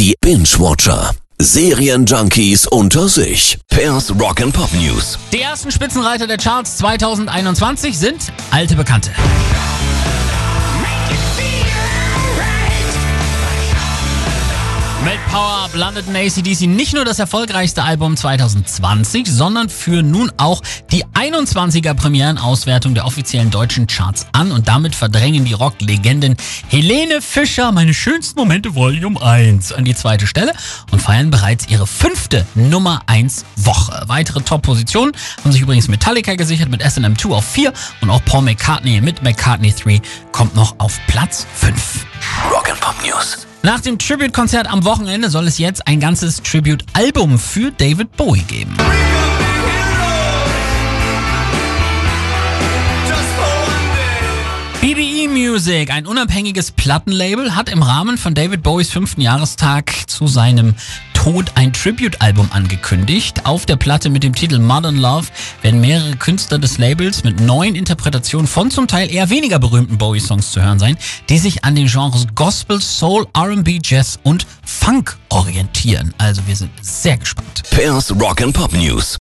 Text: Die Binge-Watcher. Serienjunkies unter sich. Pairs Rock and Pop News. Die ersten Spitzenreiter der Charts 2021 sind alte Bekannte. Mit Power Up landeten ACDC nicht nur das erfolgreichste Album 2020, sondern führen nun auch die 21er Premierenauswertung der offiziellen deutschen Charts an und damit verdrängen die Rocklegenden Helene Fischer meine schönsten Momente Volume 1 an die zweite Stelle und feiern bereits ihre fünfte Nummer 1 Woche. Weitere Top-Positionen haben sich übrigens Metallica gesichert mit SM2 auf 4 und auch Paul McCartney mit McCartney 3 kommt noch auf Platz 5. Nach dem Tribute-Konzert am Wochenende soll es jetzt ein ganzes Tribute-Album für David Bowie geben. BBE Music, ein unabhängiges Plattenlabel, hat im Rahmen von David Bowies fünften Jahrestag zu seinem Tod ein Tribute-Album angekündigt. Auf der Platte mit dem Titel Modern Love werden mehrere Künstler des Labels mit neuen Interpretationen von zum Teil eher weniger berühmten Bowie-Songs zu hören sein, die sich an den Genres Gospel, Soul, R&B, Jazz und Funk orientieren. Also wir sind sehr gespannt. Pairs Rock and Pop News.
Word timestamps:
Die 0.00 0.14
Binge-Watcher. 0.22 1.10
Serienjunkies 1.38 2.66
unter 2.66 3.06
sich. 3.06 3.58
Pairs 3.68 4.10
Rock 4.18 4.40
and 4.40 4.54
Pop 4.54 4.72
News. 4.72 5.18
Die 5.30 5.42
ersten 5.42 5.70
Spitzenreiter 5.70 6.26
der 6.26 6.38
Charts 6.38 6.78
2021 6.78 7.98
sind 7.98 8.32
alte 8.50 8.76
Bekannte. 8.76 9.10
Mit 15.04 15.18
Power 15.30 15.64
Up 15.64 15.74
landeten 15.74 16.14
ACDC 16.14 16.66
nicht 16.66 16.92
nur 16.92 17.06
das 17.06 17.18
erfolgreichste 17.18 17.82
Album 17.82 18.18
2020, 18.18 19.26
sondern 19.26 19.70
führen 19.70 20.10
nun 20.10 20.30
auch 20.36 20.60
die 20.92 21.06
21er 21.06 21.94
Premierenauswertung 21.94 22.94
der 22.94 23.06
offiziellen 23.06 23.50
deutschen 23.50 23.86
Charts 23.86 24.26
an 24.32 24.52
und 24.52 24.68
damit 24.68 24.94
verdrängen 24.94 25.46
die 25.46 25.54
Rocklegenden 25.54 26.36
Helene 26.68 27.22
Fischer 27.22 27.72
meine 27.72 27.94
schönsten 27.94 28.38
Momente 28.38 28.74
Volume 28.74 29.20
1 29.22 29.72
an 29.72 29.86
die 29.86 29.94
zweite 29.94 30.26
Stelle 30.26 30.52
und 30.90 31.00
feiern 31.00 31.30
bereits 31.30 31.66
ihre 31.68 31.86
fünfte 31.86 32.46
Nummer 32.54 33.00
1 33.06 33.46
Woche. 33.56 34.04
Weitere 34.06 34.42
Top-Positionen 34.42 35.12
haben 35.42 35.52
sich 35.52 35.62
übrigens 35.62 35.88
Metallica 35.88 36.34
gesichert 36.34 36.68
mit 36.68 36.84
SM2 36.84 37.32
auf 37.32 37.46
4 37.46 37.72
und 38.02 38.10
auch 38.10 38.22
Paul 38.26 38.42
McCartney 38.42 39.00
mit 39.00 39.22
McCartney 39.22 39.72
3 39.72 40.02
kommt 40.30 40.54
noch 40.54 40.74
auf 40.78 41.00
Platz 41.06 41.46
5. 41.54 42.09
Nach 43.62 43.80
dem 43.80 43.98
Tribute-Konzert 43.98 44.72
am 44.72 44.84
Wochenende 44.84 45.28
soll 45.28 45.46
es 45.46 45.58
jetzt 45.58 45.86
ein 45.86 46.00
ganzes 46.00 46.42
Tribute-Album 46.42 47.38
für 47.38 47.70
David 47.70 48.16
Bowie 48.16 48.40
geben. 48.42 48.74
BBE 54.80 55.28
Music, 55.28 55.90
ein 55.92 56.06
unabhängiges 56.06 56.70
Plattenlabel, 56.70 57.54
hat 57.54 57.68
im 57.68 57.82
Rahmen 57.82 58.16
von 58.16 58.34
David 58.34 58.62
Bowies 58.62 58.90
fünften 58.90 59.20
Jahrestag 59.20 59.92
zu 60.06 60.26
seinem 60.26 60.74
Tod 61.22 61.52
ein 61.54 61.70
Tribute-Album 61.74 62.48
angekündigt. 62.50 63.44
Auf 63.44 63.66
der 63.66 63.76
Platte 63.76 64.08
mit 64.08 64.22
dem 64.22 64.34
Titel 64.34 64.58
Modern 64.58 64.96
Love 64.96 65.26
werden 65.60 65.78
mehrere 65.78 66.16
Künstler 66.16 66.58
des 66.58 66.78
Labels 66.78 67.24
mit 67.24 67.40
neuen 67.40 67.74
Interpretationen 67.74 68.46
von 68.46 68.70
zum 68.70 68.86
Teil 68.88 69.12
eher 69.12 69.28
weniger 69.28 69.58
berühmten 69.58 69.98
Bowie-Songs 69.98 70.50
zu 70.50 70.62
hören 70.62 70.78
sein, 70.78 70.96
die 71.28 71.36
sich 71.36 71.62
an 71.62 71.74
den 71.74 71.88
Genres 71.88 72.26
Gospel, 72.34 72.80
Soul, 72.80 73.26
R&B, 73.34 73.80
Jazz 73.84 74.18
und 74.22 74.46
Funk 74.64 75.18
orientieren. 75.28 76.14
Also 76.16 76.40
wir 76.46 76.56
sind 76.56 76.70
sehr 76.80 77.18
gespannt. 77.18 77.64
Pairs 77.70 78.10
Rock 78.18 78.40
and 78.40 78.54
Pop 78.54 78.72
News. 78.72 79.18